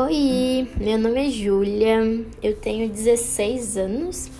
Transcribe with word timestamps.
Oi, 0.00 0.68
meu 0.76 0.96
nome 0.96 1.26
é 1.26 1.28
Júlia, 1.28 1.98
eu 2.40 2.54
tenho 2.54 2.88
16 2.88 3.76
anos. 3.76 4.30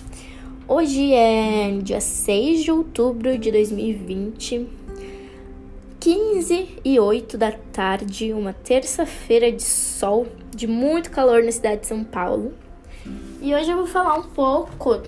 Hoje 0.65 1.13
é 1.13 1.77
dia 1.83 1.99
6 1.99 2.63
de 2.63 2.71
outubro 2.71 3.37
de 3.37 3.51
2020, 3.51 4.69
15 5.99 6.77
e 6.85 6.97
8 6.97 7.37
da 7.37 7.51
tarde, 7.51 8.31
uma 8.31 8.53
terça-feira 8.53 9.51
de 9.51 9.61
sol, 9.61 10.27
de 10.55 10.65
muito 10.65 11.11
calor 11.11 11.43
na 11.43 11.51
cidade 11.51 11.81
de 11.81 11.87
São 11.87 12.05
Paulo. 12.05 12.53
E 13.41 13.53
hoje 13.53 13.69
eu 13.69 13.75
vou 13.75 13.87
falar 13.87 14.17
um 14.17 14.29
pouco 14.29 15.01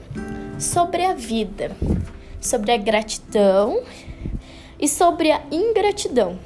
sobre 0.60 1.06
a 1.06 1.14
vida, 1.14 1.72
sobre 2.42 2.74
a 2.74 2.78
gratidão 2.78 3.82
e 4.78 4.86
sobre 4.86 5.32
a 5.32 5.42
ingratidão. 5.50 6.38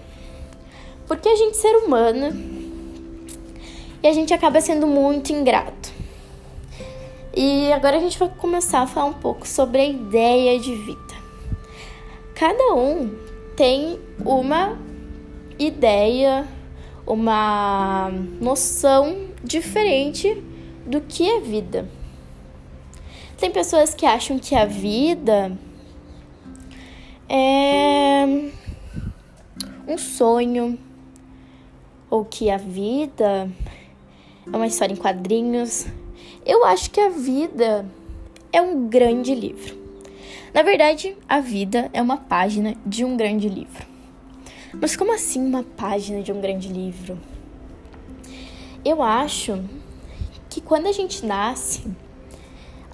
Porque 1.07 1.27
a 1.27 1.35
gente, 1.35 1.57
ser 1.57 1.75
humano, 1.77 2.54
e 4.05 4.07
a 4.07 4.13
gente 4.13 4.31
acaba 4.31 4.61
sendo 4.61 4.85
muito 4.85 5.33
ingrato. 5.33 5.91
E 7.35 7.73
agora 7.73 7.97
a 7.97 7.99
gente 7.99 8.19
vai 8.19 8.29
começar 8.29 8.81
a 8.81 8.87
falar 8.87 9.07
um 9.07 9.13
pouco 9.13 9.47
sobre 9.47 9.81
a 9.81 9.85
ideia 9.85 10.59
de 10.59 10.75
vida. 10.75 11.15
Cada 12.35 12.75
um 12.75 13.17
tem 13.57 13.99
uma 14.23 14.77
ideia, 15.57 16.47
uma 17.07 18.11
noção 18.39 19.29
diferente 19.43 20.39
do 20.85 21.01
que 21.01 21.27
é 21.27 21.39
vida. 21.39 21.89
Tem 23.39 23.49
pessoas 23.49 23.95
que 23.95 24.05
acham 24.05 24.37
que 24.37 24.53
a 24.53 24.65
vida 24.65 25.51
é 27.27 28.51
um 29.87 29.97
sonho, 29.97 30.77
ou 32.07 32.23
que 32.23 32.51
a 32.51 32.57
vida 32.57 33.49
é 34.51 34.55
uma 34.55 34.67
história 34.67 34.93
em 34.93 34.97
quadrinhos. 34.97 35.85
Eu 36.45 36.65
acho 36.65 36.91
que 36.91 36.99
a 36.99 37.09
vida 37.09 37.85
é 38.51 38.61
um 38.61 38.87
grande 38.87 39.33
livro. 39.33 39.77
Na 40.53 40.61
verdade, 40.61 41.17
a 41.27 41.39
vida 41.39 41.89
é 41.91 42.01
uma 42.01 42.17
página 42.17 42.75
de 42.85 43.03
um 43.03 43.17
grande 43.17 43.49
livro. 43.49 43.85
Mas 44.73 44.95
como 44.95 45.13
assim 45.13 45.45
uma 45.45 45.63
página 45.63 46.21
de 46.21 46.31
um 46.31 46.39
grande 46.39 46.67
livro? 46.67 47.17
Eu 48.83 49.01
acho 49.01 49.63
que 50.49 50.61
quando 50.61 50.87
a 50.87 50.91
gente 50.91 51.25
nasce, 51.25 51.83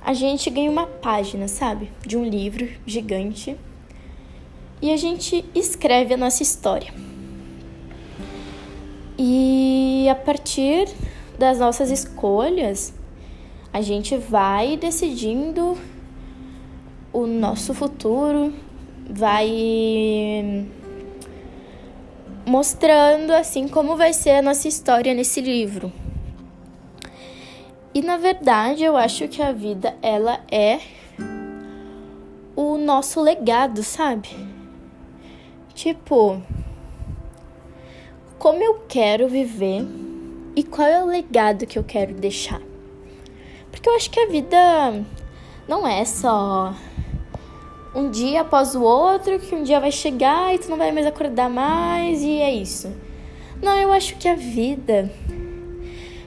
a 0.03 0.13
gente 0.13 0.49
ganha 0.49 0.72
uma 0.72 0.88
página, 0.88 1.47
sabe? 1.47 1.91
De 2.05 2.17
um 2.17 2.23
livro 2.23 2.67
gigante. 2.85 3.55
E 4.81 4.91
a 4.91 4.97
gente 4.97 5.45
escreve 5.53 6.13
a 6.13 6.17
nossa 6.17 6.41
história. 6.41 6.91
E 9.17 10.07
a 10.09 10.16
partir 10.16 10.88
das 11.42 11.58
nossas 11.58 11.89
escolhas, 11.89 12.94
a 13.73 13.81
gente 13.81 14.16
vai 14.16 14.78
decidindo 14.78 15.75
o 17.11 17.25
nosso 17.25 17.73
futuro, 17.73 18.53
vai 19.09 20.67
mostrando 22.45 23.31
assim 23.31 23.67
como 23.67 23.97
vai 23.97 24.14
ser 24.14 24.36
a 24.36 24.42
nossa 24.44 24.67
história 24.67 25.16
nesse 25.16 25.42
livro. 25.42 25.92
E 27.92 28.03
na 28.03 28.17
verdade, 28.17 28.84
eu 28.84 28.95
acho 28.95 29.28
que 29.28 29.42
a 29.42 29.52
vida 29.52 29.95
ela 30.00 30.42
é 30.52 30.80
o 32.56 32.78
nosso 32.78 33.19
legado, 33.19 33.81
sabe? 33.81 34.30
Tipo, 35.73 36.39
como 38.38 38.62
eu 38.62 38.84
quero 38.88 39.28
viver 39.28 40.11
e 40.55 40.63
qual 40.63 40.88
é 40.88 41.03
o 41.03 41.07
legado 41.07 41.66
que 41.66 41.77
eu 41.77 41.83
quero 41.83 42.13
deixar. 42.13 42.61
Porque 43.71 43.88
eu 43.88 43.95
acho 43.95 44.09
que 44.09 44.19
a 44.19 44.28
vida 44.28 45.06
não 45.67 45.88
é 45.88 46.03
só 46.03 46.75
um 47.95 48.09
dia 48.09 48.41
após 48.41 48.75
o 48.75 48.81
outro, 48.81 49.40
que 49.40 49.56
um 49.56 49.63
dia 49.63 49.79
vai 49.79 49.91
chegar 49.91 50.53
e 50.53 50.59
tu 50.59 50.69
não 50.69 50.78
vai 50.78 50.91
mais 50.91 51.06
acordar 51.06 51.50
mais 51.50 52.22
e 52.22 52.40
é 52.40 52.53
isso. 52.53 52.91
Não, 53.61 53.75
eu 53.78 53.91
acho 53.91 54.17
que 54.17 54.28
a 54.28 54.35
vida 54.35 55.11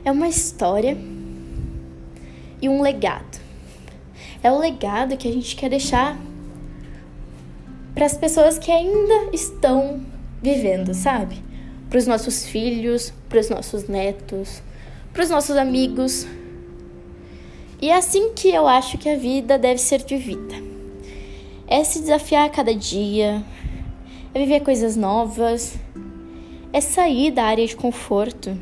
é 0.05 0.11
uma 0.11 0.29
história 0.29 0.97
e 2.61 2.69
um 2.69 2.81
legado. 2.81 3.41
É 4.43 4.51
o 4.51 4.59
legado 4.59 5.17
que 5.17 5.29
a 5.29 5.33
gente 5.33 5.57
quer 5.57 5.71
deixar 5.71 6.19
para 7.95 8.07
as 8.07 8.17
pessoas 8.17 8.59
que 8.59 8.71
ainda 8.71 9.31
estão 9.33 10.01
vivendo, 10.43 10.93
sabe? 10.95 11.44
Para 11.95 12.01
os 12.01 12.09
nossos 12.09 12.45
filhos, 12.45 13.15
para 13.29 13.39
os 13.39 13.49
nossos 13.49 13.87
netos, 13.87 14.61
para 15.13 15.23
os 15.23 15.31
nossos 15.31 15.57
amigos. 15.57 16.27
E 17.81 17.89
é 17.89 17.95
assim 17.95 18.33
que 18.33 18.49
eu 18.49 18.67
acho 18.67 18.99
que 18.99 19.09
a 19.09 19.17
vida 19.17 19.57
deve 19.57 19.79
ser 19.79 20.05
vivida. 20.05 20.57
É 21.69 21.85
se 21.85 22.01
desafiar 22.01 22.47
a 22.47 22.51
cada 22.51 22.75
dia, 22.75 23.45
é 24.35 24.39
viver 24.41 24.59
coisas 24.65 24.97
novas, 24.97 25.77
é 26.73 26.81
sair 26.81 27.31
da 27.31 27.45
área 27.45 27.65
de 27.65 27.77
conforto. 27.77 28.59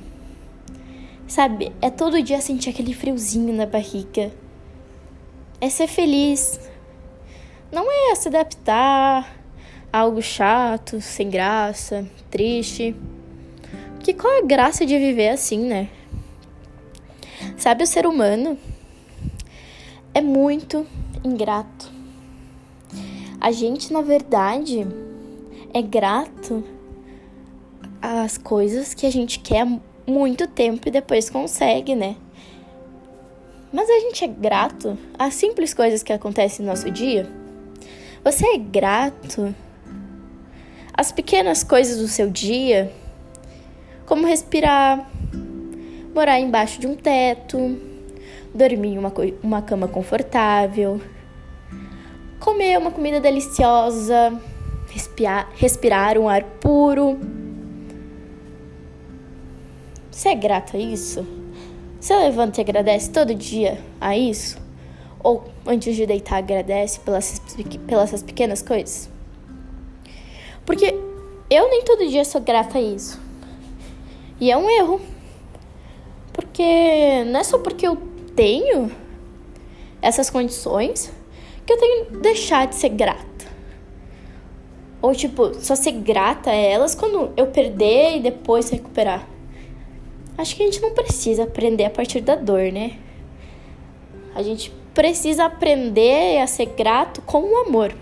Sabe, 1.27 1.73
é 1.81 1.89
todo 1.89 2.23
dia 2.23 2.39
sentir 2.39 2.69
aquele 2.69 2.93
friozinho 2.93 3.55
na 3.55 3.65
barriga. 3.65 4.31
É 5.59 5.71
ser 5.71 5.87
feliz. 5.87 6.61
Não 7.73 7.87
é 7.91 8.15
se 8.15 8.29
adaptar 8.29 9.35
a 9.91 9.99
algo 10.01 10.21
chato, 10.21 11.01
sem 11.01 11.31
graça, 11.31 12.07
triste. 12.31 12.95
Que 14.03 14.13
qual 14.13 14.33
é 14.33 14.39
a 14.39 14.45
graça 14.45 14.85
de 14.85 14.99
viver 14.99 15.29
assim, 15.29 15.59
né? 15.59 15.89
Sabe, 17.57 17.85
o 17.85 17.87
ser 17.87 18.07
humano 18.07 18.59
é 20.13 20.21
muito 20.21 20.85
ingrato. 21.25 21.91
A 23.41 23.53
gente, 23.53 23.93
na 23.93 24.03
verdade, 24.03 24.87
é 25.73 25.81
grato 25.81 26.65
às 28.01 28.37
coisas 28.37 28.93
que 28.95 29.07
a 29.07 29.11
gente 29.11 29.39
quer 29.39 29.67
muito 30.07 30.49
tempo 30.49 30.89
e 30.89 30.91
depois 30.91 31.31
consegue, 31.31 31.95
né? 31.95 32.17
Mas 33.73 33.89
a 33.89 34.01
gente 34.01 34.25
é 34.25 34.29
grato 34.29 34.99
às 35.19 35.35
simples 35.35 35.73
coisas 35.73 36.03
que 36.03 36.13
acontecem 36.13 36.65
no 36.65 36.73
nosso 36.73 36.91
dia? 36.91 37.31
Você 38.25 38.47
é 38.47 38.59
grato 38.59 39.55
às 40.93 41.11
pequenas 41.11 41.65
coisas 41.65 41.99
do 41.99 42.09
seu 42.09 42.29
dia? 42.29 42.93
Como 44.13 44.27
respirar, 44.27 45.11
morar 46.15 46.39
embaixo 46.39 46.79
de 46.79 46.87
um 46.87 46.95
teto, 46.95 47.81
dormir 48.55 48.91
em 48.91 48.99
uma, 48.99 49.11
uma 49.43 49.63
cama 49.63 49.89
confortável, 49.89 51.01
comer 52.39 52.77
uma 52.77 52.91
comida 52.91 53.19
deliciosa, 53.21 54.39
respirar, 54.91 55.49
respirar 55.55 56.19
um 56.19 56.29
ar 56.29 56.45
puro. 56.61 57.19
Você 60.11 60.29
é 60.29 60.35
grata 60.35 60.77
a 60.77 60.81
isso? 60.81 61.27
Você 61.99 62.15
levanta 62.15 62.61
e 62.61 62.65
agradece 62.65 63.11
todo 63.11 63.35
dia 63.35 63.81
a 63.99 64.15
isso? 64.15 64.59
Ou 65.23 65.43
antes 65.67 65.97
de 65.97 66.05
deitar 66.05 66.37
agradece 66.37 67.01
pelas, 67.01 67.41
pelas 67.87 68.23
pequenas 68.23 68.61
coisas? 68.61 69.09
Porque 70.67 70.95
eu 71.49 71.71
nem 71.71 71.83
todo 71.83 72.07
dia 72.11 72.27
sou 72.27 72.43
grata 72.43 72.77
a 72.77 72.83
isso. 72.83 73.22
E 74.43 74.51
é 74.51 74.57
um 74.57 74.69
erro. 74.69 75.01
Porque 76.33 77.23
não 77.27 77.39
é 77.39 77.45
só 77.45 77.59
porque 77.59 77.87
eu 77.87 77.97
tenho 78.35 78.91
essas 80.03 80.29
condições 80.29 81.13
que 81.65 81.73
eu 81.73 81.79
tenho 81.79 82.07
que 82.07 82.17
deixar 82.17 82.67
de 82.67 82.75
ser 82.75 82.89
grata. 82.89 83.23
Ou 85.01 85.15
tipo, 85.15 85.55
só 85.61 85.77
ser 85.77 85.93
grata 85.93 86.51
a 86.51 86.55
elas 86.55 86.93
quando 86.93 87.33
eu 87.37 87.47
perder 87.47 88.17
e 88.17 88.21
depois 88.21 88.69
recuperar. 88.69 89.29
Acho 90.37 90.57
que 90.57 90.65
a 90.65 90.67
gente 90.67 90.83
não 90.83 90.91
precisa 90.91 91.45
aprender 91.45 91.85
a 91.85 91.91
partir 91.91 92.21
da 92.21 92.35
dor, 92.35 92.73
né? 92.73 92.99
A 94.35 94.43
gente 94.43 94.73
precisa 94.93 95.45
aprender 95.45 96.41
a 96.41 96.49
ser 96.49 96.67
grato 96.67 97.23
com 97.23 97.43
o 97.45 97.57
amor. 97.59 97.95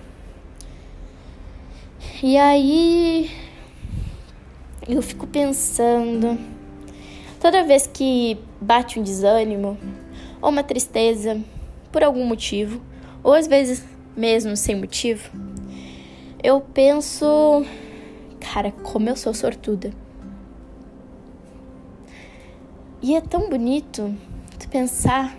E 2.23 2.39
aí 2.39 3.31
eu 4.89 5.03
fico 5.03 5.27
pensando, 5.27 6.39
toda 7.41 7.65
vez 7.65 7.87
que 7.87 8.39
bate 8.61 8.99
um 8.99 9.03
desânimo 9.03 9.79
ou 10.41 10.49
uma 10.49 10.63
tristeza 10.63 11.41
por 11.93 12.03
algum 12.03 12.25
motivo, 12.25 12.81
ou 13.23 13.33
às 13.33 13.47
vezes 13.47 13.85
mesmo 14.17 14.57
sem 14.57 14.77
motivo, 14.77 15.31
eu 16.43 16.61
penso, 16.61 17.65
cara, 18.41 18.73
como 18.73 19.09
eu 19.09 19.17
sou 19.17 19.35
sortuda. 19.35 19.93
E 23.03 23.15
é 23.15 23.21
tão 23.21 23.49
bonito 23.49 24.15
tu 24.59 24.69
pensar 24.69 25.37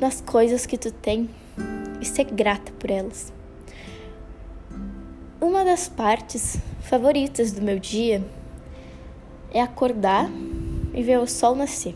nas 0.00 0.20
coisas 0.20 0.64
que 0.66 0.78
tu 0.78 0.90
tem 0.90 1.28
e 2.00 2.04
ser 2.04 2.24
grata 2.24 2.72
por 2.72 2.90
elas. 2.90 3.33
Uma 5.44 5.62
das 5.62 5.90
partes 5.90 6.56
favoritas 6.80 7.52
do 7.52 7.60
meu 7.60 7.78
dia 7.78 8.24
é 9.52 9.60
acordar 9.60 10.30
e 10.94 11.02
ver 11.02 11.18
o 11.18 11.26
sol 11.26 11.54
nascer. 11.54 11.94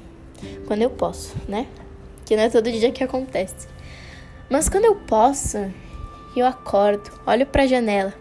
Quando 0.66 0.82
eu 0.82 0.90
posso, 0.90 1.34
né? 1.48 1.66
Que 2.26 2.36
não 2.36 2.42
é 2.42 2.50
todo 2.50 2.70
dia 2.70 2.92
que 2.92 3.02
acontece. 3.02 3.66
Mas 4.50 4.68
quando 4.68 4.84
eu 4.84 4.96
posso, 4.96 5.56
eu 6.36 6.44
acordo, 6.44 7.10
olho 7.26 7.46
pra 7.46 7.66
janela, 7.66 8.12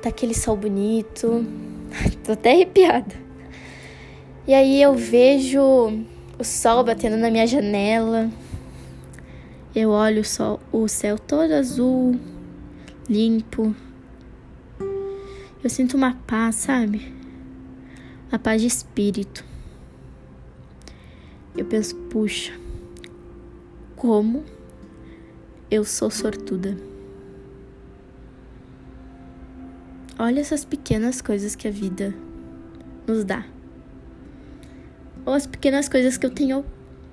tá 0.00 0.08
aquele 0.08 0.32
sol 0.32 0.56
bonito, 0.56 1.44
tô 2.24 2.32
até 2.32 2.52
arrepiada. 2.52 3.14
E 4.46 4.54
aí 4.54 4.80
eu 4.80 4.94
vejo 4.94 5.60
o 6.38 6.42
sol 6.42 6.82
batendo 6.82 7.18
na 7.18 7.30
minha 7.30 7.46
janela. 7.46 8.30
Eu 9.76 9.90
olho 9.90 10.22
o, 10.22 10.24
sol, 10.24 10.58
o 10.72 10.88
céu 10.88 11.18
todo 11.18 11.52
azul, 11.52 12.18
limpo. 13.06 13.76
Eu 15.64 15.70
sinto 15.70 15.96
uma 15.96 16.14
paz, 16.26 16.56
sabe? 16.56 17.10
Uma 18.28 18.38
paz 18.38 18.60
de 18.60 18.66
espírito. 18.66 19.42
Eu 21.56 21.64
penso, 21.64 21.96
puxa, 22.10 22.52
como 23.96 24.44
eu 25.70 25.82
sou 25.82 26.10
sortuda. 26.10 26.76
Olha 30.18 30.38
essas 30.38 30.66
pequenas 30.66 31.22
coisas 31.22 31.56
que 31.56 31.66
a 31.66 31.70
vida 31.70 32.14
nos 33.06 33.24
dá. 33.24 33.46
Ou 35.24 35.32
as 35.32 35.46
pequenas 35.46 35.88
coisas 35.88 36.18
que 36.18 36.26
eu 36.26 36.30
tenho 36.30 36.62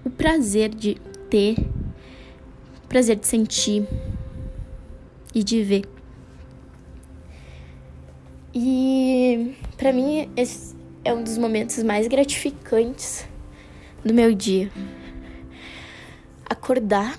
o 0.03 0.09
prazer 0.09 0.75
de 0.75 0.95
ter, 1.29 1.55
prazer 2.89 3.15
de 3.15 3.27
sentir 3.27 3.87
e 5.33 5.41
de 5.41 5.63
ver. 5.63 6.00
E 8.53 9.55
para 9.77 9.93
mim 9.93 10.29
esse 10.35 10.75
é 11.03 11.13
um 11.13 11.23
dos 11.23 11.37
momentos 11.37 11.81
mais 11.83 12.07
gratificantes 12.07 13.25
do 14.03 14.13
meu 14.13 14.33
dia. 14.33 14.71
Acordar, 16.49 17.17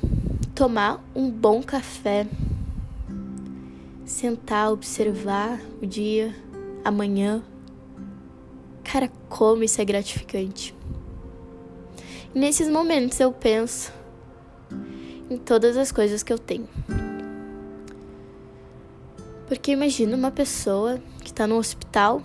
tomar 0.54 1.02
um 1.14 1.30
bom 1.30 1.62
café 1.62 2.26
sentar, 4.12 4.70
observar 4.70 5.60
o 5.80 5.86
dia, 5.86 6.34
amanhã. 6.84 7.42
Cara, 8.84 9.10
como 9.28 9.64
isso 9.64 9.80
é 9.80 9.84
gratificante. 9.84 10.74
E 12.34 12.38
nesses 12.38 12.68
momentos 12.68 13.18
eu 13.18 13.32
penso 13.32 13.92
em 15.30 15.38
todas 15.38 15.76
as 15.76 15.90
coisas 15.90 16.22
que 16.22 16.32
eu 16.32 16.38
tenho. 16.38 16.68
Porque 19.48 19.72
imagina 19.72 20.16
uma 20.16 20.30
pessoa 20.30 21.00
que 21.32 21.34
está 21.34 21.46
no 21.46 21.56
hospital 21.56 22.22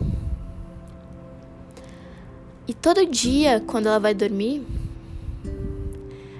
e 2.67 2.73
todo 2.73 3.05
dia, 3.05 3.63
quando 3.65 3.87
ela 3.87 3.99
vai 3.99 4.13
dormir, 4.13 4.65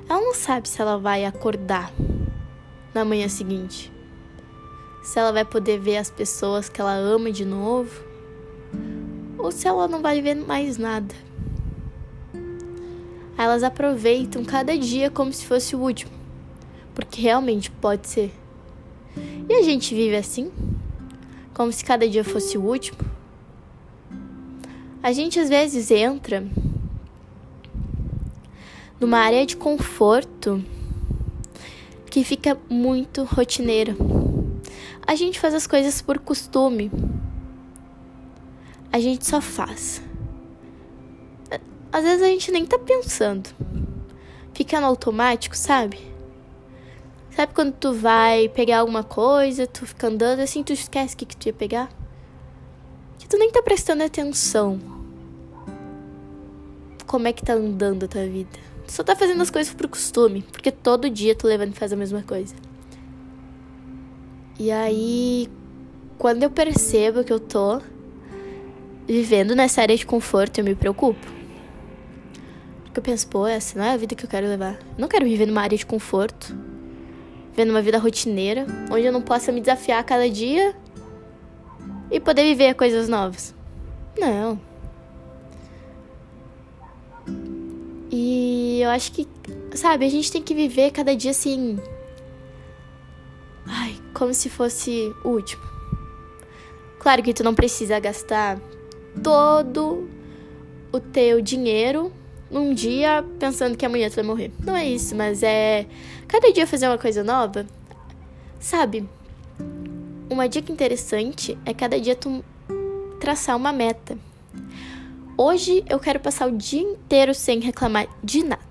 ela 0.09 0.19
não 0.19 0.33
sabe 0.33 0.67
se 0.67 0.81
ela 0.81 0.97
vai 0.97 1.23
acordar 1.23 1.91
na 2.93 3.05
manhã 3.05 3.29
seguinte 3.29 3.91
se 5.07 5.17
ela 5.17 5.31
vai 5.31 5.45
poder 5.45 5.79
ver 5.79 5.95
as 5.95 6.09
pessoas 6.09 6.67
que 6.67 6.81
ela 6.81 6.93
ama 6.93 7.31
de 7.31 7.45
novo, 7.45 8.03
ou 9.37 9.53
se 9.53 9.65
ela 9.65 9.87
não 9.87 10.01
vai 10.01 10.21
ver 10.21 10.35
mais 10.35 10.77
nada. 10.77 11.15
Elas 13.37 13.63
aproveitam 13.63 14.43
cada 14.43 14.77
dia 14.77 15.09
como 15.09 15.31
se 15.31 15.45
fosse 15.45 15.77
o 15.77 15.79
último, 15.79 16.11
porque 16.93 17.21
realmente 17.21 17.71
pode 17.71 18.05
ser. 18.05 18.33
E 19.47 19.53
a 19.53 19.61
gente 19.61 19.95
vive 19.95 20.17
assim, 20.17 20.51
como 21.57 21.73
se 21.73 21.83
cada 21.83 22.07
dia 22.07 22.23
fosse 22.23 22.55
o 22.55 22.61
último. 22.63 22.99
A 25.01 25.11
gente 25.11 25.39
às 25.39 25.49
vezes 25.49 25.89
entra 25.89 26.45
numa 28.99 29.17
área 29.17 29.43
de 29.43 29.57
conforto 29.57 30.63
que 32.11 32.23
fica 32.23 32.55
muito 32.69 33.23
rotineira. 33.23 33.95
A 35.07 35.15
gente 35.15 35.39
faz 35.39 35.55
as 35.55 35.65
coisas 35.65 35.99
por 35.99 36.19
costume. 36.19 36.91
A 38.93 38.99
gente 38.99 39.25
só 39.25 39.41
faz. 39.41 40.03
Às 41.91 42.03
vezes 42.03 42.21
a 42.21 42.27
gente 42.27 42.51
nem 42.51 42.67
tá 42.67 42.77
pensando. 42.77 43.49
Fica 44.53 44.79
no 44.79 44.85
automático, 44.85 45.57
sabe? 45.57 45.97
Sabe 47.37 47.53
quando 47.53 47.71
tu 47.73 47.93
vai 47.93 48.49
pegar 48.49 48.79
alguma 48.79 49.03
coisa, 49.03 49.67
tu 49.67 49.85
fica 49.85 50.07
andando 50.07 50.39
assim, 50.39 50.63
tu 50.63 50.73
esquece 50.73 51.13
o 51.13 51.17
que, 51.19 51.23
que 51.27 51.37
tu 51.37 51.45
ia 51.45 51.53
pegar? 51.53 51.87
Que 53.19 53.27
tu 53.27 53.37
nem 53.37 53.51
tá 53.51 53.61
prestando 53.61 54.01
atenção. 54.01 54.79
Como 57.05 57.27
é 57.27 57.31
que 57.31 57.45
tá 57.45 57.53
andando 57.53 58.05
a 58.05 58.07
tua 58.07 58.25
vida? 58.25 58.49
Tu 58.87 58.91
só 58.91 59.03
tá 59.03 59.15
fazendo 59.15 59.39
as 59.39 59.51
coisas 59.51 59.71
por 59.71 59.87
costume, 59.87 60.41
porque 60.51 60.71
todo 60.71 61.11
dia 61.11 61.35
tu 61.35 61.45
levando 61.45 61.75
e 61.75 61.77
faz 61.77 61.93
a 61.93 61.95
mesma 61.95 62.23
coisa. 62.23 62.55
E 64.57 64.71
aí, 64.71 65.47
quando 66.17 66.41
eu 66.41 66.49
percebo 66.49 67.23
que 67.23 67.31
eu 67.31 67.39
tô 67.39 67.79
vivendo 69.07 69.55
nessa 69.55 69.83
área 69.83 69.95
de 69.95 70.07
conforto, 70.07 70.57
eu 70.57 70.65
me 70.65 70.73
preocupo. 70.73 71.27
Porque 72.85 72.99
eu 72.99 73.03
penso, 73.03 73.27
pô, 73.27 73.45
essa 73.45 73.77
não 73.77 73.85
é 73.85 73.91
a 73.91 73.97
vida 73.97 74.15
que 74.15 74.25
eu 74.25 74.29
quero 74.29 74.47
levar. 74.47 74.73
Eu 74.73 74.97
não 74.97 75.07
quero 75.07 75.25
viver 75.25 75.45
numa 75.45 75.61
área 75.61 75.77
de 75.77 75.85
conforto, 75.85 76.57
vivendo 77.57 77.71
uma 77.71 77.81
vida 77.81 77.97
rotineira, 77.97 78.67
onde 78.91 79.03
eu 79.03 79.11
não 79.11 79.19
possa 79.19 79.51
me 79.51 79.59
desafiar 79.59 79.99
a 79.99 80.03
cada 80.03 80.29
dia 80.29 80.75
e 82.11 82.19
poder 82.19 82.43
viver 82.43 82.75
coisas 82.75 83.09
novas. 83.09 83.55
Não. 84.15 84.61
E 88.11 88.79
eu 88.79 88.91
acho 88.91 89.11
que, 89.11 89.27
sabe, 89.73 90.05
a 90.05 90.09
gente 90.09 90.31
tem 90.31 90.39
que 90.39 90.53
viver 90.53 90.91
cada 90.91 91.15
dia 91.15 91.31
assim, 91.31 91.79
Ai, 93.65 93.95
como 94.13 94.35
se 94.35 94.49
fosse 94.49 95.11
o 95.23 95.29
último. 95.29 95.63
Claro 96.99 97.23
que 97.23 97.33
tu 97.33 97.43
não 97.43 97.55
precisa 97.55 97.99
gastar 97.99 98.59
todo 99.23 100.07
o 100.91 100.99
teu 100.99 101.41
dinheiro 101.41 102.13
num 102.49 102.73
dia 102.73 103.23
pensando 103.39 103.77
que 103.77 103.85
amanhã 103.85 104.09
tu 104.09 104.15
vai 104.15 104.23
morrer. 104.23 104.51
Não 104.63 104.75
é 104.75 104.87
isso, 104.87 105.15
mas 105.15 105.43
é 105.43 105.85
cada 106.27 106.51
dia 106.51 106.67
fazer 106.67 106.87
uma 106.87 106.97
coisa 106.97 107.23
nova. 107.23 107.65
Sabe? 108.59 109.07
Uma 110.29 110.47
dica 110.47 110.71
interessante 110.71 111.57
é 111.65 111.73
cada 111.73 111.99
dia 111.99 112.15
tu 112.15 112.43
traçar 113.19 113.55
uma 113.55 113.71
meta. 113.71 114.17
Hoje 115.37 115.83
eu 115.87 115.99
quero 115.99 116.19
passar 116.19 116.47
o 116.47 116.51
dia 116.51 116.81
inteiro 116.81 117.33
sem 117.33 117.59
reclamar 117.59 118.07
de 118.23 118.43
nada. 118.43 118.63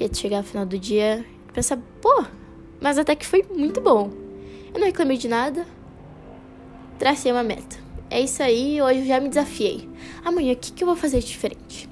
E 0.00 0.14
chegar 0.14 0.38
no 0.38 0.44
final 0.44 0.66
do 0.66 0.78
dia 0.78 1.24
e 1.48 1.52
pensar, 1.52 1.78
pô, 2.00 2.24
mas 2.80 2.98
até 2.98 3.14
que 3.14 3.26
foi 3.26 3.44
muito 3.54 3.80
bom. 3.80 4.10
Eu 4.72 4.80
não 4.80 4.86
reclamei 4.86 5.16
de 5.16 5.28
nada, 5.28 5.66
tracei 6.98 7.32
uma 7.32 7.42
meta. 7.42 7.76
É 8.10 8.20
isso 8.20 8.42
aí, 8.42 8.80
hoje 8.80 9.00
eu 9.00 9.06
já 9.06 9.20
me 9.20 9.28
desafiei. 9.28 9.88
Amanhã, 10.24 10.52
o 10.52 10.56
que, 10.56 10.72
que 10.72 10.82
eu 10.82 10.86
vou 10.86 10.96
fazer 10.96 11.20
diferente? 11.20 11.88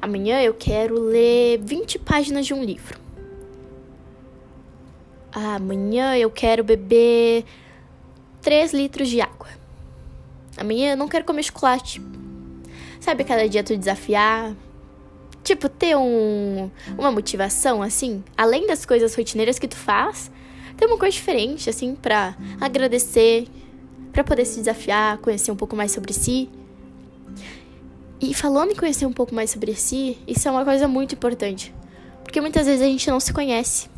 Amanhã 0.00 0.40
eu 0.42 0.54
quero 0.54 0.98
ler 0.98 1.58
20 1.62 1.98
páginas 1.98 2.46
de 2.46 2.54
um 2.54 2.62
livro. 2.62 2.98
Amanhã 5.32 6.16
eu 6.16 6.30
quero 6.30 6.64
beber 6.64 7.44
3 8.40 8.72
litros 8.72 9.08
de 9.08 9.20
água. 9.20 9.48
Amanhã 10.56 10.92
eu 10.92 10.96
não 10.96 11.08
quero 11.08 11.24
comer 11.24 11.42
chocolate. 11.42 12.00
Sabe, 13.00 13.24
cada 13.24 13.48
dia 13.48 13.62
tu 13.62 13.76
desafiar, 13.76 14.54
Tipo, 15.46 15.68
ter 15.68 15.96
um, 15.96 16.68
uma 16.98 17.12
motivação, 17.12 17.80
assim, 17.80 18.24
além 18.36 18.66
das 18.66 18.84
coisas 18.84 19.14
rotineiras 19.14 19.60
que 19.60 19.68
tu 19.68 19.76
faz, 19.76 20.28
ter 20.76 20.86
uma 20.86 20.98
coisa 20.98 21.12
diferente, 21.12 21.70
assim, 21.70 21.94
pra 21.94 22.36
agradecer, 22.60 23.46
para 24.10 24.24
poder 24.24 24.44
se 24.44 24.58
desafiar, 24.58 25.18
conhecer 25.18 25.52
um 25.52 25.56
pouco 25.56 25.76
mais 25.76 25.92
sobre 25.92 26.12
si. 26.12 26.50
E 28.20 28.32
falando 28.32 28.72
em 28.72 28.76
conhecer 28.76 29.04
um 29.04 29.12
pouco 29.12 29.34
mais 29.34 29.50
sobre 29.50 29.74
si, 29.74 30.18
isso 30.26 30.48
é 30.48 30.50
uma 30.50 30.64
coisa 30.64 30.88
muito 30.88 31.14
importante. 31.14 31.74
Porque 32.22 32.40
muitas 32.40 32.66
vezes 32.66 32.82
a 32.82 32.86
gente 32.86 33.10
não 33.10 33.20
se 33.20 33.32
conhece. 33.32 33.90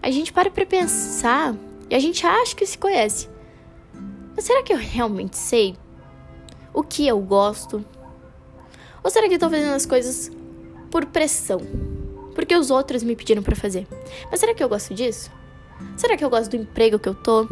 A 0.00 0.10
gente 0.10 0.32
para 0.32 0.50
pra 0.50 0.64
pensar 0.64 1.54
e 1.90 1.94
a 1.94 1.98
gente 1.98 2.24
acha 2.24 2.54
que 2.54 2.64
se 2.64 2.78
conhece. 2.78 3.28
Mas 4.34 4.44
será 4.44 4.62
que 4.62 4.72
eu 4.72 4.76
realmente 4.76 5.36
sei 5.36 5.76
o 6.72 6.82
que 6.82 7.06
eu 7.06 7.18
gosto? 7.18 7.84
Ou 9.02 9.10
será 9.10 9.28
que 9.28 9.34
eu 9.34 9.38
tô 9.38 9.50
fazendo 9.50 9.74
as 9.74 9.84
coisas 9.84 10.30
por 10.90 11.04
pressão? 11.06 11.60
Porque 12.34 12.54
os 12.54 12.70
outros 12.70 13.02
me 13.02 13.16
pediram 13.16 13.42
para 13.42 13.56
fazer. 13.56 13.86
Mas 14.30 14.38
será 14.38 14.54
que 14.54 14.62
eu 14.62 14.68
gosto 14.68 14.94
disso? 14.94 15.30
Será 15.96 16.16
que 16.16 16.24
eu 16.24 16.30
gosto 16.30 16.50
do 16.50 16.56
emprego 16.56 16.98
que 16.98 17.08
eu 17.08 17.14
tô? 17.14 17.48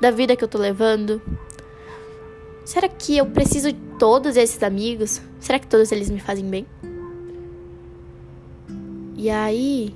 Da 0.00 0.12
vida 0.12 0.36
que 0.36 0.44
eu 0.44 0.48
tô 0.48 0.56
levando? 0.56 1.20
Será 2.70 2.88
que 2.88 3.18
eu 3.18 3.26
preciso 3.26 3.72
de 3.72 3.80
todos 3.98 4.36
esses 4.36 4.62
amigos? 4.62 5.20
Será 5.40 5.58
que 5.58 5.66
todos 5.66 5.90
eles 5.90 6.08
me 6.08 6.20
fazem 6.20 6.48
bem? 6.48 6.64
E 9.16 9.28
aí, 9.28 9.92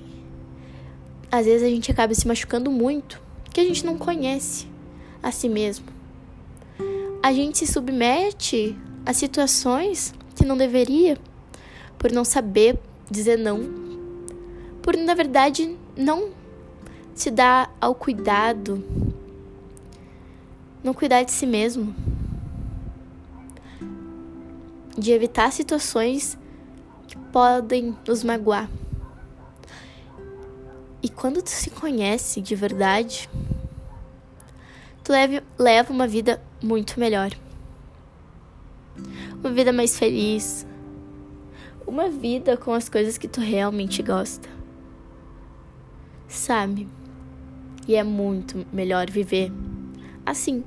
às 1.31 1.47
vezes 1.47 1.65
a 1.65 1.71
gente 1.71 1.93
acaba 1.93 2.13
se 2.13 2.27
machucando 2.27 2.73
muito, 2.73 3.23
que 3.53 3.61
a 3.61 3.65
gente 3.65 3.87
não 3.87 3.97
conhece 3.97 4.67
a 5.23 5.31
si 5.31 5.49
mesmo. 5.49 5.87
A 7.23 7.33
gente 7.33 7.59
se 7.59 7.67
submete 7.69 8.77
a 9.07 9.13
situações 9.13 10.13
que 10.35 10.45
não 10.45 10.57
deveria, 10.57 11.17
por 11.97 12.11
não 12.11 12.25
saber 12.25 12.77
dizer 13.09 13.39
não, 13.39 13.61
por 14.83 14.97
na 14.97 15.15
verdade 15.15 15.77
não 15.97 16.31
se 17.15 17.31
dar 17.31 17.73
ao 17.81 17.95
cuidado, 17.95 18.83
não 20.83 20.93
cuidar 20.93 21.23
de 21.23 21.31
si 21.31 21.47
mesmo, 21.47 21.95
de 24.97 25.13
evitar 25.13 25.53
situações 25.53 26.39
que 27.07 27.17
podem 27.33 27.97
nos 28.07 28.23
magoar. 28.23 28.71
E 31.03 31.09
quando 31.09 31.43
tu 31.43 31.51
se 31.51 31.71
conhece 31.71 32.41
de 32.41 32.55
verdade, 32.55 33.29
tu 35.03 35.13
leve, 35.13 35.43
leva 35.59 35.93
uma 35.93 36.07
vida 36.07 36.43
muito 36.63 36.99
melhor. 36.99 37.31
Uma 39.41 39.51
vida 39.51 39.73
mais 39.73 39.99
feliz. 39.99 40.67
Uma 41.87 42.09
vida 42.09 42.57
com 42.57 42.73
as 42.73 42.89
coisas 42.89 43.19
que 43.19 43.29
tu 43.29 43.41
realmente 43.41 44.03
gosta. 44.03 44.49
Sabe? 46.27 46.89
E 47.87 47.95
é 47.95 48.03
muito 48.03 48.67
melhor 48.73 49.11
viver 49.11 49.53
assim, 50.25 50.65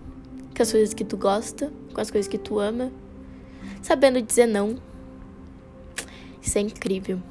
com 0.55 0.61
as 0.61 0.71
coisas 0.71 0.93
que 0.93 1.03
tu 1.03 1.17
gosta, 1.17 1.71
com 1.93 1.99
as 1.99 2.11
coisas 2.11 2.27
que 2.27 2.37
tu 2.37 2.59
ama, 2.59 2.91
sabendo 3.81 4.21
dizer 4.21 4.47
não. 4.47 4.77
Isso 6.41 6.57
é 6.57 6.61
incrível. 6.61 7.21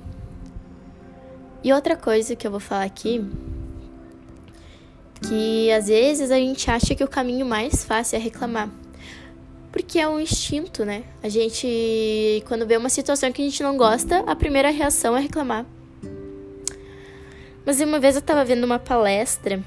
E 1.63 1.73
outra 1.73 1.97
coisa 1.97 2.37
que 2.37 2.47
eu 2.47 2.51
vou 2.51 2.61
falar 2.61 2.85
aqui, 2.85 3.25
que 5.27 5.71
às 5.73 5.89
vezes 5.89 6.31
a 6.31 6.37
gente 6.37 6.71
acha 6.71 6.95
que 6.95 7.03
o 7.03 7.09
caminho 7.09 7.45
mais 7.45 7.85
fácil 7.85 8.17
é 8.17 8.19
reclamar. 8.19 8.71
Porque 9.73 9.99
é 9.99 10.09
um 10.09 10.19
instinto, 10.21 10.85
né? 10.85 11.05
A 11.23 11.29
gente, 11.29 12.43
quando 12.47 12.67
vê 12.67 12.77
uma 12.77 12.89
situação 12.89 13.31
que 13.33 13.43
a 13.43 13.45
gente 13.45 13.63
não 13.63 13.77
gosta, 13.77 14.21
a 14.21 14.35
primeira 14.35 14.71
reação 14.71 15.17
é 15.17 15.21
reclamar. 15.21 15.67
Mas 17.65 17.81
uma 17.81 17.99
vez 17.99 18.15
eu 18.15 18.23
tava 18.23 18.45
vendo 18.45 18.65
uma 18.65 18.79
palestra 18.79 19.61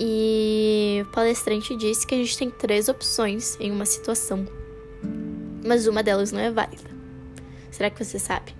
e 0.00 1.02
o 1.02 1.10
palestrante 1.12 1.76
disse 1.76 2.06
que 2.06 2.14
a 2.14 2.18
gente 2.18 2.36
tem 2.36 2.50
três 2.50 2.88
opções 2.88 3.56
em 3.60 3.70
uma 3.70 3.86
situação, 3.86 4.46
mas 5.64 5.86
uma 5.86 6.02
delas 6.02 6.32
não 6.32 6.40
é 6.40 6.50
válida. 6.50 6.90
Será 7.70 7.90
que 7.90 8.04
você 8.04 8.18
sabe 8.18 8.54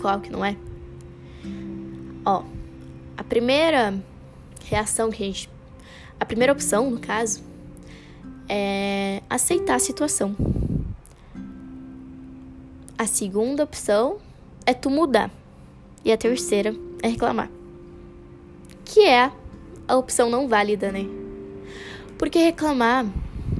qual 0.00 0.20
que 0.20 0.30
não 0.30 0.44
é? 0.44 0.56
Ó, 2.24 2.44
a 3.16 3.24
primeira 3.24 3.94
reação 4.64 5.10
que 5.10 5.22
a 5.22 5.26
gente. 5.26 5.50
A 6.18 6.24
primeira 6.24 6.52
opção, 6.52 6.90
no 6.90 7.00
caso, 7.00 7.42
é 8.48 9.22
aceitar 9.28 9.74
a 9.74 9.78
situação. 9.78 10.36
A 12.96 13.06
segunda 13.06 13.64
opção 13.64 14.18
é 14.64 14.72
tu 14.72 14.88
mudar. 14.88 15.30
E 16.04 16.12
a 16.12 16.16
terceira 16.16 16.74
é 17.02 17.08
reclamar. 17.08 17.50
Que 18.84 19.00
é 19.00 19.30
a 19.88 19.96
opção 19.96 20.30
não 20.30 20.46
válida, 20.46 20.92
né? 20.92 21.06
Porque 22.18 22.38
reclamar 22.38 23.06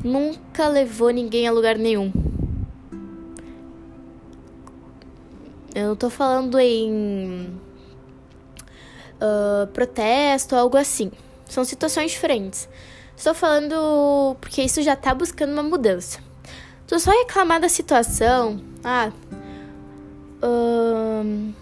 nunca 0.05 0.69
levou 0.69 1.11
ninguém 1.11 1.49
a 1.49 1.53
lugar 1.53 1.77
nenhum. 1.77 2.13
Eu 5.75 5.89
não 5.89 5.97
tô 5.97 6.11
falando 6.11 6.59
em 6.59 7.59
uh, 9.21 9.67
protesto, 9.73 10.55
algo 10.55 10.77
assim. 10.77 11.11
São 11.47 11.65
situações 11.65 12.11
diferentes. 12.11 12.69
Estou 13.17 13.35
falando 13.35 14.37
porque 14.41 14.63
isso 14.63 14.83
já 14.83 14.97
tá 14.97 15.15
buscando 15.15 15.53
uma 15.53 15.63
mudança. 15.63 16.19
Tu 16.87 16.99
só 16.99 17.11
reclamar 17.11 17.61
da 17.61 17.69
situação. 17.69 18.61
Ah. 18.85 19.11
Uh, 20.43 21.53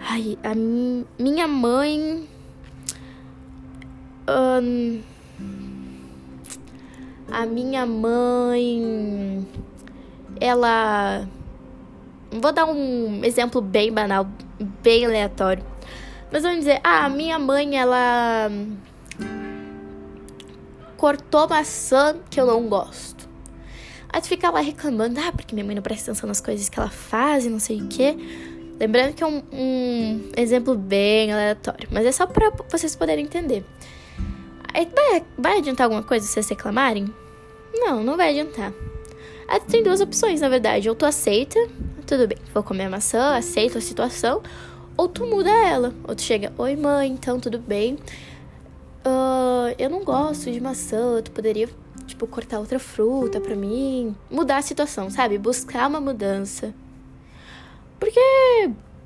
ai, 0.00 0.38
a 0.42 0.54
minha 1.22 1.46
mãe 1.46 2.28
um, 4.30 5.02
a 7.30 7.46
minha 7.46 7.84
mãe, 7.84 9.46
ela. 10.40 11.28
Vou 12.30 12.52
dar 12.52 12.64
um 12.66 13.24
exemplo 13.24 13.60
bem 13.60 13.92
banal, 13.92 14.26
bem 14.82 15.04
aleatório. 15.04 15.64
Mas 16.30 16.42
vamos 16.42 16.60
dizer, 16.60 16.80
ah, 16.84 17.08
minha 17.08 17.38
mãe, 17.38 17.76
ela 17.76 18.50
cortou 20.96 21.48
maçã 21.48 22.16
que 22.30 22.40
eu 22.40 22.46
não 22.46 22.68
gosto. 22.68 23.28
Aí 24.12 24.20
tu 24.20 24.28
fica 24.28 24.50
lá 24.50 24.60
reclamando, 24.60 25.18
ah, 25.20 25.32
porque 25.32 25.54
minha 25.54 25.64
mãe 25.64 25.74
não 25.74 25.82
presta 25.82 26.10
atenção 26.10 26.28
nas 26.28 26.40
coisas 26.40 26.68
que 26.68 26.78
ela 26.78 26.90
faz 26.90 27.44
e 27.44 27.48
não 27.48 27.58
sei 27.58 27.80
o 27.80 27.88
quê. 27.88 28.16
Lembrando 28.78 29.14
que 29.14 29.22
é 29.22 29.26
um, 29.26 29.42
um 29.52 30.32
exemplo 30.36 30.74
bem 30.74 31.32
aleatório, 31.32 31.88
mas 31.90 32.06
é 32.06 32.12
só 32.12 32.26
para 32.26 32.50
vocês 32.70 32.94
poderem 32.96 33.24
entender. 33.24 33.64
Vai, 34.72 35.24
vai 35.36 35.58
adiantar 35.58 35.84
alguma 35.84 36.02
coisa 36.02 36.26
vocês 36.26 36.48
reclamarem? 36.48 37.12
Não, 37.74 38.02
não 38.02 38.16
vai 38.16 38.30
adiantar. 38.30 38.72
Aí 39.48 39.60
tem 39.60 39.82
duas 39.82 40.00
opções, 40.00 40.40
na 40.40 40.48
verdade. 40.48 40.88
Ou 40.88 40.94
tu 40.94 41.04
aceita, 41.04 41.58
tudo 42.10 42.26
bem, 42.26 42.38
vou 42.52 42.60
comer 42.64 42.86
a 42.86 42.90
maçã, 42.90 43.36
aceito 43.36 43.78
a 43.78 43.80
situação. 43.80 44.42
Ou 44.96 45.06
tu 45.06 45.24
muda 45.26 45.48
ela. 45.48 45.94
Ou 46.08 46.14
tu 46.16 46.22
chega, 46.22 46.52
oi 46.58 46.74
mãe, 46.74 47.08
então 47.08 47.38
tudo 47.38 47.56
bem. 47.56 47.94
Uh, 49.06 49.72
eu 49.78 49.88
não 49.88 50.02
gosto 50.02 50.50
de 50.50 50.60
maçã, 50.60 51.22
tu 51.22 51.30
poderia, 51.30 51.68
tipo, 52.08 52.26
cortar 52.26 52.58
outra 52.58 52.80
fruta 52.80 53.40
pra 53.40 53.54
mim. 53.54 54.16
Mudar 54.28 54.56
a 54.56 54.62
situação, 54.62 55.08
sabe? 55.08 55.38
Buscar 55.38 55.88
uma 55.88 56.00
mudança. 56.00 56.74
Porque 58.00 58.20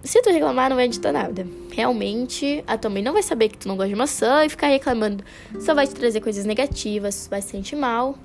se 0.03 0.23
tu 0.23 0.31
reclamar, 0.31 0.71
não 0.71 0.77
vai 0.77 0.87
adiantar 0.87 1.13
nada. 1.13 1.47
Realmente, 1.73 2.65
a 2.67 2.79
tua 2.79 2.91
mãe 2.91 3.03
não 3.03 3.13
vai 3.13 3.23
saber 3.23 3.51
que 3.51 3.59
tu 3.59 3.69
não 3.69 3.77
gosta 3.77 3.91
de 3.91 3.97
maçã 3.97 4.47
e 4.47 4.49
ficar 4.49 4.69
reclamando 4.69 5.23
só 5.61 5.75
vai 5.75 5.87
te 5.87 5.95
trazer 5.95 6.23
coisas 6.23 6.47
negativas, 6.47 7.29
vai 7.31 7.43
se 7.43 7.49
sentir 7.49 7.77
mal. 7.77 8.17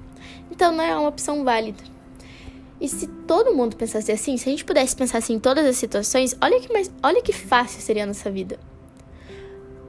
Então, 0.49 0.71
não 0.71 0.81
é 0.81 0.95
uma 0.95 1.09
opção 1.09 1.43
válida. 1.43 1.98
E 2.79 2.87
se 2.87 3.07
todo 3.07 3.53
mundo 3.53 3.75
pensasse 3.75 4.11
assim, 4.11 4.37
se 4.37 4.47
a 4.47 4.51
gente 4.51 4.63
pudesse 4.63 4.95
pensar 4.95 5.17
assim 5.17 5.33
em 5.33 5.39
todas 5.39 5.65
as 5.65 5.75
situações, 5.75 6.35
olha 6.41 6.59
que, 6.59 6.71
mais, 6.71 6.89
olha 7.03 7.21
que 7.21 7.33
fácil 7.33 7.81
seria 7.81 8.03
a 8.03 8.07
nossa 8.07 8.31
vida. 8.31 8.57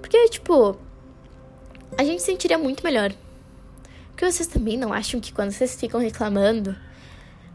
Porque, 0.01 0.29
tipo, 0.29 0.77
a 1.97 2.03
gente 2.03 2.23
sentiria 2.23 2.59
muito 2.59 2.83
melhor. 2.83 3.13
Porque 4.11 4.31
vocês 4.31 4.49
também 4.49 4.77
não 4.77 4.93
acham 4.93 5.21
que 5.21 5.33
quando 5.33 5.53
vocês 5.53 5.77
ficam 5.77 6.01
reclamando, 6.01 6.75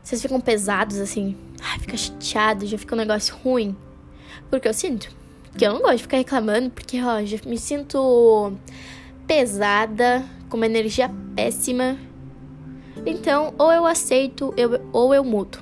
vocês 0.02 0.22
ficam 0.22 0.40
pesados 0.40 1.00
assim, 1.00 1.36
ai, 1.62 1.80
fica 1.80 1.98
chateado, 1.98 2.66
já 2.66 2.78
fica 2.78 2.96
um 2.96 2.98
negócio 2.98 3.36
ruim. 3.44 3.76
Porque 4.50 4.68
eu 4.68 4.74
sinto. 4.74 5.10
Que 5.58 5.66
eu 5.66 5.74
não 5.74 5.82
gosto 5.82 5.98
de 5.98 6.04
ficar 6.04 6.18
reclamando, 6.18 6.70
porque, 6.70 7.02
ó, 7.02 7.24
já 7.24 7.38
me 7.46 7.58
sinto 7.58 8.54
pesada, 9.28 10.24
com 10.50 10.58
uma 10.58 10.66
energia 10.66 11.10
péssima. 11.36 11.98
Então, 13.06 13.54
ou 13.58 13.72
eu 13.72 13.86
aceito 13.86 14.54
eu, 14.58 14.82
ou 14.92 15.14
eu 15.14 15.24
mudo. 15.24 15.60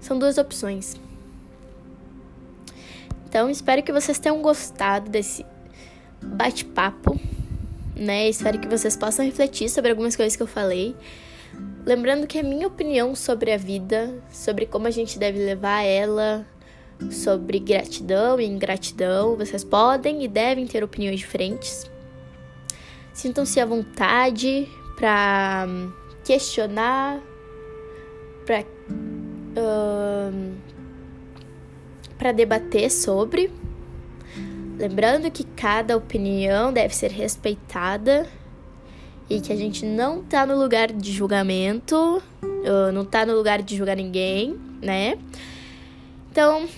São 0.00 0.18
duas 0.18 0.38
opções. 0.38 0.96
Então, 3.28 3.48
espero 3.48 3.82
que 3.82 3.92
vocês 3.92 4.18
tenham 4.18 4.40
gostado 4.40 5.10
desse 5.10 5.44
bate-papo, 6.22 7.18
né? 7.94 8.28
Espero 8.28 8.58
que 8.58 8.66
vocês 8.66 8.96
possam 8.96 9.24
refletir 9.24 9.68
sobre 9.68 9.90
algumas 9.90 10.16
coisas 10.16 10.34
que 10.34 10.42
eu 10.42 10.46
falei. 10.46 10.96
Lembrando 11.84 12.26
que 12.26 12.38
a 12.38 12.42
minha 12.42 12.66
opinião 12.66 13.14
sobre 13.14 13.52
a 13.52 13.56
vida, 13.56 14.14
sobre 14.32 14.66
como 14.66 14.86
a 14.86 14.90
gente 14.90 15.18
deve 15.18 15.38
levar 15.38 15.82
ela, 15.82 16.46
sobre 17.10 17.58
gratidão 17.58 18.40
e 18.40 18.46
ingratidão. 18.46 19.36
Vocês 19.36 19.62
podem 19.62 20.24
e 20.24 20.28
devem 20.28 20.66
ter 20.66 20.82
opiniões 20.82 21.20
diferentes. 21.20 21.88
Sintam-se 23.12 23.60
à 23.60 23.66
vontade 23.66 24.68
para 24.96 25.66
questionar, 26.28 27.22
para 28.44 28.62
para 32.18 32.32
debater 32.32 32.90
sobre. 32.90 33.50
Lembrando 34.78 35.30
que 35.30 35.42
cada 35.42 35.96
opinião 35.96 36.70
deve 36.70 36.94
ser 36.94 37.10
respeitada 37.10 38.28
e 39.30 39.40
que 39.40 39.52
a 39.52 39.56
gente 39.56 39.86
não 39.86 40.22
tá 40.22 40.44
no 40.44 40.56
lugar 40.58 40.92
de 40.92 41.12
julgamento, 41.12 42.22
não 42.92 43.06
tá 43.06 43.24
no 43.24 43.34
lugar 43.34 43.62
de 43.62 43.74
julgar 43.74 43.96
ninguém, 43.96 44.54
né? 44.82 45.18
Então, 46.30 46.68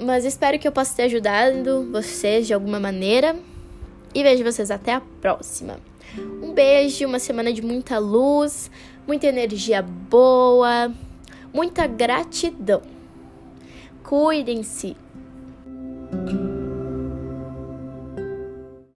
mas 0.00 0.24
espero 0.24 0.58
que 0.58 0.66
eu 0.66 0.72
possa 0.72 0.96
ter 0.96 1.02
ajudado 1.02 1.86
vocês 1.92 2.46
de 2.46 2.54
alguma 2.54 2.80
maneira. 2.80 3.36
E 4.14 4.22
vejo 4.22 4.42
vocês 4.42 4.70
até 4.70 4.94
a 4.94 5.02
próxima. 5.20 5.76
Um 6.42 6.52
beijo, 6.52 7.06
uma 7.06 7.18
semana 7.18 7.52
de 7.52 7.62
muita 7.62 7.98
luz, 7.98 8.70
muita 9.06 9.26
energia 9.26 9.82
boa, 9.82 10.92
muita 11.52 11.86
gratidão. 11.86 12.82
Cuidem-se. 14.02 14.96